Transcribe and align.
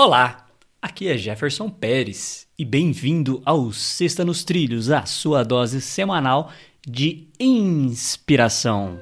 Olá, 0.00 0.46
aqui 0.80 1.08
é 1.08 1.18
Jefferson 1.18 1.68
Pérez 1.68 2.46
e 2.56 2.64
bem-vindo 2.64 3.42
ao 3.44 3.72
Sexta 3.72 4.24
nos 4.24 4.44
Trilhos, 4.44 4.92
a 4.92 5.04
sua 5.04 5.42
dose 5.42 5.80
semanal 5.80 6.52
de 6.86 7.26
inspiração. 7.36 9.00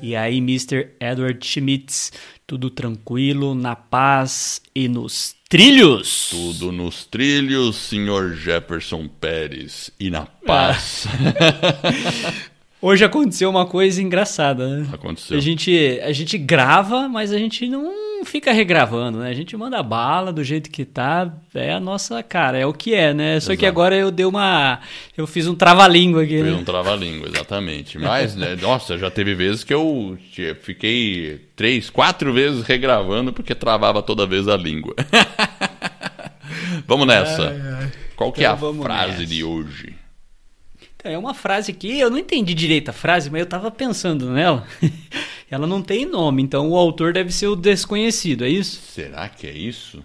E 0.00 0.14
aí, 0.14 0.38
Mr. 0.38 0.94
Edward 1.00 1.44
Schmitz, 1.44 2.12
tudo 2.46 2.70
tranquilo, 2.70 3.52
na 3.52 3.74
paz 3.74 4.62
e 4.72 4.86
nos 4.86 5.34
trilhos? 5.52 6.30
Tudo 6.30 6.72
nos 6.72 7.04
trilhos, 7.04 7.76
senhor 7.76 8.34
Jefferson 8.34 9.06
Pérez, 9.06 9.90
e 10.00 10.08
na 10.08 10.24
paz. 10.24 11.06
Hoje 12.80 13.04
aconteceu 13.04 13.50
uma 13.50 13.66
coisa 13.66 14.00
engraçada, 14.00 14.66
né? 14.66 14.88
Aconteceu. 14.90 15.36
A 15.36 15.40
gente, 15.40 16.00
a 16.02 16.10
gente 16.10 16.38
grava, 16.38 17.06
mas 17.06 17.32
a 17.32 17.38
gente 17.38 17.68
não 17.68 18.24
fica 18.24 18.52
regravando, 18.52 19.18
né? 19.18 19.30
A 19.30 19.34
gente 19.34 19.56
manda 19.56 19.82
bala 19.82 20.32
do 20.32 20.42
jeito 20.42 20.70
que 20.70 20.84
tá, 20.84 21.32
é 21.54 21.72
a 21.72 21.80
nossa 21.80 22.22
cara, 22.22 22.58
é 22.58 22.66
o 22.66 22.72
que 22.72 22.94
é, 22.94 23.14
né? 23.14 23.38
Só 23.40 23.54
que 23.54 23.64
Exato. 23.64 23.66
agora 23.66 23.96
eu 23.96 24.10
dei 24.10 24.26
uma. 24.26 24.80
Eu 25.16 25.26
fiz 25.26 25.46
um 25.46 25.54
trava-língua 25.54 26.22
aqui, 26.22 26.40
Foi 26.40 26.50
né? 26.50 26.56
um 26.56 26.64
trava-língua, 26.64 27.28
exatamente. 27.28 27.98
Mas, 27.98 28.34
né, 28.34 28.56
nossa, 28.60 28.98
já 28.98 29.10
teve 29.10 29.34
vezes 29.34 29.62
que 29.62 29.74
eu 29.74 30.18
fiquei 30.62 31.40
três, 31.54 31.88
quatro 31.88 32.32
vezes 32.32 32.64
regravando 32.64 33.32
porque 33.32 33.54
travava 33.54 34.02
toda 34.02 34.26
vez 34.26 34.48
a 34.48 34.56
língua. 34.56 34.94
vamos 36.86 37.06
nessa. 37.06 37.90
Qual 38.16 38.32
que 38.32 38.40
é 38.40 38.44
Então 38.44 38.52
a 38.52 38.56
vamos 38.56 38.82
frase 38.84 39.12
nessa. 39.12 39.26
de 39.26 39.44
hoje? 39.44 39.94
É 41.04 41.18
uma 41.18 41.34
frase 41.34 41.72
que 41.72 41.98
eu 41.98 42.08
não 42.08 42.18
entendi 42.18 42.54
direito 42.54 42.90
a 42.90 42.92
frase, 42.92 43.28
mas 43.28 43.40
eu 43.40 43.46
tava 43.46 43.70
pensando 43.70 44.30
nela. 44.30 44.64
Ela 45.50 45.66
não 45.66 45.82
tem 45.82 46.06
nome, 46.06 46.42
então 46.42 46.70
o 46.70 46.76
autor 46.76 47.12
deve 47.12 47.30
ser 47.32 47.46
o 47.48 47.56
desconhecido, 47.56 48.44
é 48.44 48.48
isso? 48.48 48.80
Será 48.92 49.28
que 49.28 49.46
é 49.46 49.52
isso? 49.52 50.02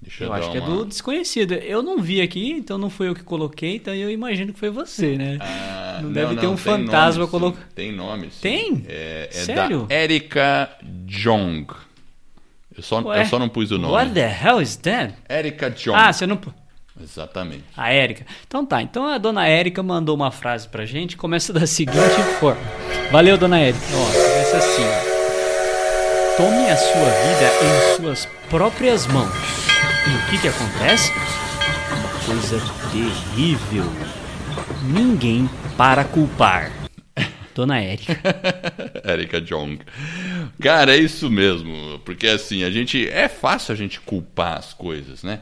Deixa 0.00 0.22
Eu 0.24 0.28
dar 0.28 0.36
acho 0.36 0.50
que 0.52 0.58
é 0.58 0.60
uma- 0.60 0.76
do 0.76 0.84
desconhecido. 0.84 1.54
Eu 1.54 1.82
não 1.82 2.00
vi 2.00 2.20
aqui, 2.20 2.50
então 2.52 2.78
não 2.78 2.88
foi 2.88 3.08
eu 3.08 3.14
que 3.14 3.24
coloquei, 3.24 3.74
então 3.76 3.92
eu 3.92 4.08
imagino 4.10 4.52
que 4.52 4.58
foi 4.60 4.70
você, 4.70 5.16
né? 5.16 5.38
Ah, 5.40 5.98
Não 6.00 6.12
deve 6.12 6.36
ter 6.36 6.46
um 6.46 6.56
fantasma 6.56 7.20
nome, 7.22 7.24
sim. 7.24 7.30
coloca- 7.30 7.68
Tem 7.74 7.90
nome, 7.90 8.26
sim. 8.30 8.38
Tem? 8.40 8.84
É, 8.86 9.28
é 9.32 9.32
Sério? 9.32 9.86
da 9.86 9.94
Erika 9.96 10.70
Jong. 11.06 11.66
Eu 12.78 12.82
só, 12.84 13.00
Ué, 13.00 13.22
eu 13.22 13.26
só 13.26 13.40
não 13.40 13.48
pus 13.48 13.72
o 13.72 13.76
nome. 13.78 13.92
What 13.92 14.12
the 14.12 14.38
hell 14.40 14.62
is 14.62 14.76
that? 14.76 15.12
Erika 15.28 15.68
Jong. 15.68 15.98
Ah, 15.98 16.12
você 16.12 16.28
não. 16.28 16.38
Exatamente. 17.02 17.64
A 17.76 17.90
Érica. 17.92 18.24
Então 18.46 18.64
tá, 18.64 18.80
então 18.80 19.04
a 19.04 19.18
dona 19.18 19.48
Érica 19.48 19.82
mandou 19.82 20.14
uma 20.14 20.30
frase 20.30 20.68
pra 20.68 20.86
gente, 20.86 21.16
começa 21.16 21.52
da 21.52 21.66
seguinte 21.66 21.98
forma. 22.38 22.60
Valeu, 23.10 23.36
dona 23.36 23.58
Érica. 23.58 23.84
Ó, 23.94 24.04
começa 24.06 24.56
assim. 24.58 24.82
ó. 24.84 26.36
Tome 26.36 26.70
a 26.70 26.76
sua 26.76 26.92
vida 26.92 27.50
em 27.64 27.96
suas 27.96 28.28
próprias 28.48 29.08
mãos. 29.08 29.32
E 30.06 30.10
o 30.14 30.30
que 30.30 30.38
que 30.40 30.46
acontece? 30.48 31.12
Uma 31.90 32.24
coisa 32.26 32.60
terrível. 32.92 33.84
Ninguém 34.84 35.50
para 35.76 36.04
culpar. 36.04 36.70
Dona 37.56 37.80
Érica. 37.80 38.20
Erika 39.04 39.40
Jong. 39.40 39.80
Cara, 40.60 40.94
é 40.96 40.98
isso 40.98 41.30
mesmo. 41.30 41.98
Porque 42.04 42.26
assim, 42.26 42.64
a 42.64 42.70
gente. 42.70 43.08
É 43.08 43.28
fácil 43.28 43.72
a 43.72 43.76
gente 43.76 44.00
culpar 44.00 44.58
as 44.58 44.72
coisas, 44.74 45.22
né? 45.22 45.40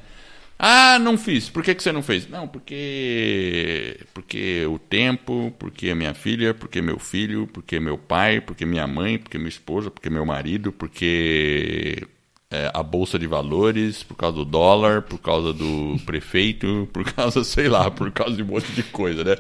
Ah, 0.59 0.99
não 0.99 1.19
fiz. 1.19 1.51
Por 1.51 1.63
que, 1.63 1.75
que 1.75 1.83
você 1.83 1.93
não 1.93 2.03
fez? 2.03 2.29
Não, 2.29 2.49
porque. 2.49 4.01
Porque 4.15 4.65
o 4.67 4.79
tempo, 4.79 5.53
porque 5.59 5.95
minha 5.95 6.15
filha, 6.15 6.55
porque 6.55 6.81
meu 6.81 6.99
filho, 6.99 7.47
porque 7.53 7.79
meu 7.79 7.99
pai, 7.99 8.41
porque 8.41 8.65
minha 8.65 8.87
mãe, 8.87 9.19
porque 9.19 9.37
minha 9.39 9.49
esposa, 9.51 9.91
porque 9.91 10.09
meu 10.11 10.25
marido, 10.25 10.73
porque. 10.73 12.07
é, 12.51 12.71
a 12.73 12.83
bolsa 12.83 13.19
de 13.19 13.27
valores, 13.27 14.03
por 14.03 14.17
causa 14.17 14.37
do 14.39 14.45
dólar, 14.45 15.03
por 15.03 15.19
causa 15.19 15.53
do 15.53 15.97
prefeito, 16.07 16.89
por 16.93 17.05
causa, 17.13 17.45
sei 17.45 17.69
lá, 17.69 17.91
por 17.91 18.11
causa 18.11 18.37
de 18.37 18.43
um 18.43 18.47
monte 18.47 18.71
de 18.73 18.83
coisa, 18.85 19.25
né? 19.25 19.37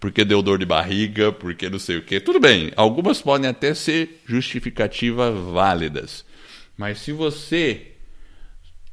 Porque 0.00 0.24
deu 0.24 0.42
dor 0.42 0.58
de 0.58 0.64
barriga, 0.64 1.30
porque 1.30 1.68
não 1.68 1.78
sei 1.78 1.98
o 1.98 2.02
quê. 2.02 2.18
Tudo 2.18 2.40
bem, 2.40 2.72
algumas 2.74 3.20
podem 3.20 3.50
até 3.50 3.74
ser 3.74 4.22
justificativas 4.26 5.38
válidas. 5.52 6.24
Mas 6.76 6.98
se 7.00 7.12
você 7.12 7.92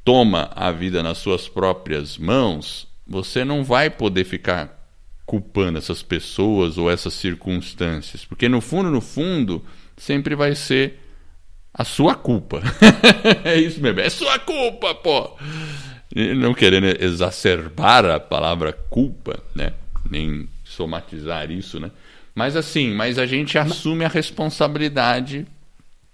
toma 0.04 0.50
a 0.54 0.70
vida 0.70 1.02
nas 1.02 1.18
suas 1.18 1.48
próprias 1.48 2.18
mãos, 2.18 2.86
você 3.06 3.44
não 3.44 3.64
vai 3.64 3.88
poder 3.88 4.24
ficar 4.24 4.78
culpando 5.24 5.78
essas 5.78 6.02
pessoas 6.02 6.78
ou 6.78 6.90
essas 6.90 7.12
circunstâncias, 7.12 8.24
porque 8.24 8.48
no 8.48 8.62
fundo, 8.62 8.90
no 8.90 9.02
fundo, 9.02 9.62
sempre 9.96 10.34
vai 10.34 10.54
ser 10.54 10.98
a 11.72 11.84
sua 11.84 12.14
culpa. 12.14 12.62
é 13.44 13.56
isso 13.56 13.80
mesmo, 13.80 14.00
é 14.00 14.08
sua 14.08 14.38
culpa, 14.38 14.94
pô. 14.94 15.36
Não 16.36 16.54
querendo 16.54 16.86
exacerbar 17.02 18.06
a 18.06 18.18
palavra 18.18 18.72
culpa, 18.72 19.42
né? 19.54 19.74
Nem 20.10 20.48
somatizar 20.78 21.50
isso, 21.50 21.78
né? 21.80 21.90
Mas 22.34 22.54
assim, 22.56 22.94
mas 22.94 23.18
a 23.18 23.26
gente 23.26 23.58
assume 23.58 24.04
a 24.04 24.08
responsabilidade 24.08 25.46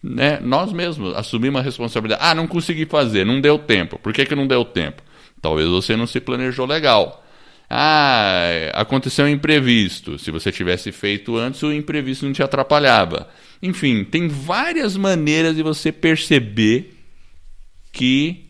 né, 0.03 0.39
nós 0.43 0.71
mesmos 0.71 1.15
assumimos 1.17 1.61
a 1.61 1.65
responsabilidade. 1.65 2.23
Ah, 2.23 2.35
não 2.35 2.47
consegui 2.47 2.85
fazer, 2.85 3.25
não 3.25 3.41
deu 3.41 3.59
tempo. 3.59 3.99
Por 3.99 4.13
que, 4.13 4.27
que 4.27 4.35
não 4.35 4.47
deu 4.47 4.63
tempo? 4.63 5.03
Talvez 5.41 5.67
você 5.67 5.97
não 5.97 6.07
se 6.07 6.21
planejou 6.21 6.67
legal. 6.67 7.25
Ah, 7.71 8.45
aconteceu 8.75 9.25
um 9.25 9.29
imprevisto. 9.29 10.19
Se 10.19 10.31
você 10.31 10.53
tivesse 10.53 10.93
feito 10.93 11.39
antes, 11.39 11.63
o 11.63 11.73
imprevisto 11.73 12.27
não 12.27 12.35
te 12.35 12.43
atrapalhava. 12.43 13.29
Enfim, 13.63 14.05
tem 14.05 14.29
várias 14.29 14.95
maneiras 14.95 15.57
de 15.57 15.63
você 15.63 15.91
perceber 15.91 16.99
que 17.91 18.45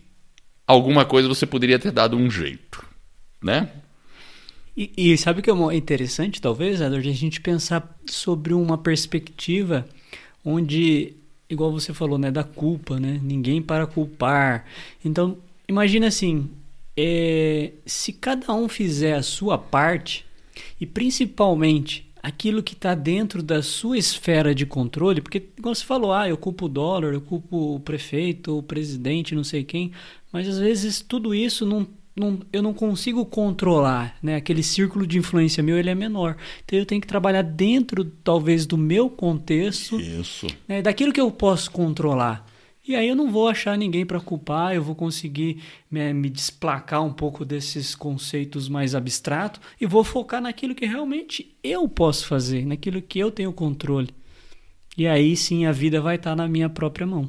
alguma 0.66 1.04
coisa 1.04 1.28
você 1.28 1.46
poderia 1.46 1.78
ter 1.78 1.92
dado 1.92 2.16
um 2.16 2.28
jeito, 2.28 2.84
né? 3.40 3.68
E, 4.76 4.92
e 4.96 5.16
sabe 5.16 5.40
o 5.40 5.42
que 5.42 5.50
é 5.50 5.76
interessante, 5.76 6.40
talvez, 6.40 6.80
a 6.80 7.00
gente 7.00 7.40
pensar 7.40 7.96
sobre 8.06 8.52
uma 8.52 8.76
perspectiva 8.76 9.86
onde, 10.44 11.14
igual 11.48 11.72
você 11.72 11.94
falou, 11.94 12.18
né, 12.18 12.30
da 12.30 12.42
culpa, 12.42 12.98
né? 12.98 13.20
Ninguém 13.22 13.62
para 13.62 13.86
culpar. 13.86 14.66
Então, 15.04 15.38
imagina 15.68 16.08
assim, 16.08 16.50
é, 16.96 17.72
se 17.86 18.12
cada 18.12 18.52
um 18.52 18.68
fizer 18.68 19.14
a 19.14 19.22
sua 19.22 19.56
parte 19.56 20.24
e 20.80 20.86
principalmente 20.86 22.10
aquilo 22.22 22.62
que 22.62 22.72
está 22.72 22.94
dentro 22.94 23.42
da 23.42 23.62
sua 23.62 23.98
esfera 23.98 24.54
de 24.54 24.64
controle, 24.64 25.20
porque 25.20 25.42
igual 25.58 25.74
você 25.74 25.84
falou, 25.84 26.12
ah, 26.12 26.28
eu 26.28 26.38
culpo 26.38 26.66
o 26.66 26.68
dólar, 26.68 27.12
eu 27.12 27.20
culpo 27.20 27.74
o 27.76 27.80
prefeito, 27.80 28.58
o 28.58 28.62
presidente, 28.62 29.34
não 29.34 29.44
sei 29.44 29.62
quem, 29.62 29.92
mas 30.32 30.48
às 30.48 30.58
vezes 30.58 31.02
tudo 31.02 31.34
isso 31.34 31.66
não, 31.66 31.86
não, 32.16 32.38
eu 32.52 32.62
não 32.62 32.72
consigo 32.72 33.26
controlar, 33.26 34.16
né? 34.22 34.36
Aquele 34.36 34.62
círculo 34.62 35.06
de 35.06 35.18
influência 35.18 35.62
meu 35.62 35.76
ele 35.76 35.90
é 35.90 35.94
menor, 35.94 36.36
então 36.64 36.78
eu 36.78 36.86
tenho 36.86 37.00
que 37.00 37.06
trabalhar 37.06 37.42
dentro 37.42 38.04
talvez 38.04 38.66
do 38.66 38.78
meu 38.78 39.10
contexto 39.10 40.00
Isso. 40.00 40.46
né, 40.68 40.80
daquilo 40.80 41.12
que 41.12 41.20
eu 41.20 41.30
posso 41.30 41.70
controlar. 41.70 42.46
E 42.86 42.94
aí 42.94 43.08
eu 43.08 43.16
não 43.16 43.32
vou 43.32 43.48
achar 43.48 43.78
ninguém 43.78 44.04
para 44.04 44.20
culpar, 44.20 44.74
eu 44.74 44.82
vou 44.82 44.94
conseguir 44.94 45.62
né, 45.90 46.12
me 46.12 46.28
desplacar 46.28 47.02
um 47.02 47.12
pouco 47.12 47.42
desses 47.42 47.94
conceitos 47.94 48.68
mais 48.68 48.94
abstratos 48.94 49.60
e 49.80 49.86
vou 49.86 50.04
focar 50.04 50.40
naquilo 50.40 50.74
que 50.74 50.84
realmente 50.84 51.56
eu 51.64 51.88
posso 51.88 52.26
fazer, 52.26 52.66
naquilo 52.66 53.00
que 53.00 53.18
eu 53.18 53.30
tenho 53.30 53.54
controle. 53.54 54.10
E 54.98 55.06
aí 55.06 55.34
sim 55.34 55.64
a 55.64 55.72
vida 55.72 56.00
vai 56.00 56.16
estar 56.16 56.36
na 56.36 56.46
minha 56.46 56.68
própria 56.68 57.06
mão. 57.06 57.28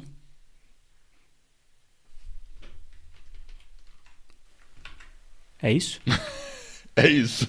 É 5.62 5.72
isso? 5.72 6.00
É 6.98 7.10
isso. 7.10 7.46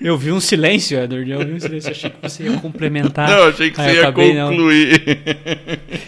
Eu 0.00 0.18
vi 0.18 0.32
um 0.32 0.40
silêncio, 0.40 0.98
Edward. 0.98 1.30
Eu 1.30 1.46
vi 1.46 1.52
um 1.52 1.60
silêncio. 1.60 1.92
Achei 1.92 2.10
que 2.10 2.20
você 2.20 2.42
ia 2.42 2.58
complementar. 2.58 3.30
Não, 3.30 3.44
achei 3.44 3.70
que 3.70 3.76
você 3.76 3.92
ia 3.92 4.00
acabei 4.00 4.34
não. 4.34 4.48
concluir. 4.50 5.00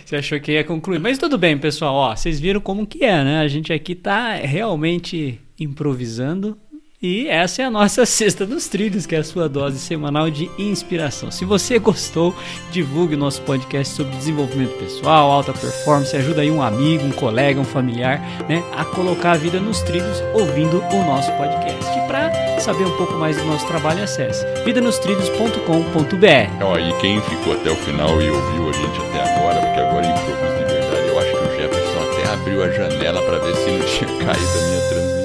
Você 0.04 0.16
achou 0.16 0.40
que 0.40 0.50
ia 0.50 0.64
concluir. 0.64 0.98
Mas 0.98 1.16
tudo 1.16 1.38
bem, 1.38 1.56
pessoal. 1.56 1.94
Ó, 1.94 2.16
vocês 2.16 2.40
viram 2.40 2.60
como 2.60 2.84
que 2.84 3.04
é, 3.04 3.22
né? 3.22 3.38
A 3.38 3.46
gente 3.46 3.72
aqui 3.72 3.94
tá 3.94 4.34
realmente 4.34 5.40
improvisando. 5.60 6.58
E 7.08 7.28
essa 7.28 7.62
é 7.62 7.64
a 7.64 7.70
nossa 7.70 8.02
Sexta 8.04 8.44
dos 8.44 8.66
Trilhos, 8.66 9.06
que 9.06 9.14
é 9.14 9.18
a 9.18 9.24
sua 9.24 9.48
dose 9.48 9.78
semanal 9.78 10.28
de 10.28 10.50
inspiração. 10.58 11.30
Se 11.30 11.44
você 11.44 11.78
gostou, 11.78 12.34
divulgue 12.72 13.14
o 13.14 13.18
nosso 13.18 13.42
podcast 13.42 13.94
sobre 13.94 14.16
desenvolvimento 14.16 14.76
pessoal, 14.76 15.30
alta 15.30 15.52
performance, 15.52 16.16
ajuda 16.16 16.42
aí 16.42 16.50
um 16.50 16.60
amigo, 16.60 17.04
um 17.04 17.12
colega, 17.12 17.60
um 17.60 17.64
familiar, 17.64 18.20
né, 18.48 18.60
a 18.74 18.84
colocar 18.84 19.30
a 19.32 19.36
vida 19.36 19.60
nos 19.60 19.82
trilhos 19.82 20.20
ouvindo 20.34 20.82
o 20.82 21.04
nosso 21.04 21.30
podcast. 21.34 21.96
E 21.96 22.00
para 22.08 22.58
saber 22.58 22.84
um 22.84 22.96
pouco 22.96 23.14
mais 23.14 23.36
do 23.36 23.44
nosso 23.44 23.68
trabalho, 23.68 24.02
acesse 24.02 24.44
vidanostrilhos.com.br. 24.64 26.64
Ó, 26.64 26.76
e 26.76 26.92
quem 27.00 27.22
ficou 27.22 27.52
até 27.52 27.70
o 27.70 27.76
final 27.76 28.20
e 28.20 28.28
ouviu 28.28 28.68
a 28.68 28.72
gente 28.72 28.98
até 28.98 29.32
agora, 29.32 29.60
porque 29.60 29.80
agora 29.80 30.06
é 30.06 30.10
improviso 30.10 30.58
de 30.58 30.64
verdade, 30.74 31.06
eu 31.06 31.16
acho 31.20 31.30
que 31.30 31.36
o 31.36 31.54
Jefferson 31.56 32.00
até 32.10 32.26
abriu 32.32 32.64
a 32.64 32.68
janela 32.68 33.22
para 33.22 33.38
ver 33.38 33.54
se 33.54 33.70
não 33.70 33.86
tinha 33.86 34.10
caído 34.26 34.58
a 34.58 34.62
minha 34.66 34.80
transmissão. 34.88 35.15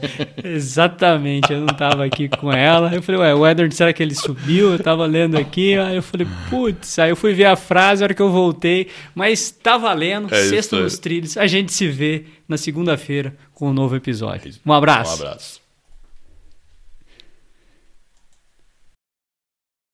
Exatamente, 0.42 1.52
eu 1.52 1.60
não 1.60 1.66
tava 1.66 2.04
aqui 2.04 2.28
com 2.28 2.52
ela. 2.52 2.94
Eu 2.94 3.02
falei, 3.02 3.20
ué, 3.20 3.34
o 3.34 3.46
Edward, 3.46 3.74
será 3.74 3.92
que 3.92 4.02
ele 4.02 4.14
subiu? 4.14 4.72
Eu 4.72 4.78
tava 4.78 5.04
lendo 5.06 5.36
aqui, 5.36 5.76
aí 5.76 5.96
eu 5.96 6.02
falei, 6.02 6.26
putz, 6.48 6.98
aí 6.98 7.10
eu 7.10 7.16
fui 7.16 7.32
ver 7.32 7.46
a 7.46 7.56
frase, 7.56 8.02
a 8.02 8.06
hora 8.06 8.14
que 8.14 8.22
eu 8.22 8.30
voltei, 8.30 8.88
mas 9.14 9.50
tá 9.50 9.76
valendo, 9.76 10.32
É 10.32 10.48
sexta 10.48 10.78
nos 10.78 10.98
trilhos. 10.98 11.36
A 11.36 11.46
gente 11.46 11.72
se 11.72 11.88
vê 11.88 12.24
na 12.48 12.56
segunda-feira 12.56 13.34
com 13.52 13.70
um 13.70 13.72
novo 13.72 13.96
episódio. 13.96 14.52
Um 14.64 14.72
abraço. 14.72 15.22
Um 15.22 15.26
abraço. 15.26 15.65